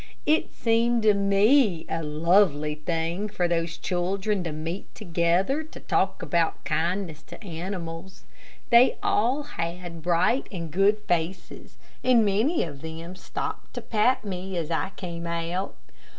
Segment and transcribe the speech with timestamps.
[0.25, 6.23] It seemed to me a lovely thing for those children to meet together to talk
[6.23, 8.23] about kindness to animals.
[8.71, 14.57] They all had bright and good faces, and many of them stopped to pat me
[14.57, 15.75] as I came out.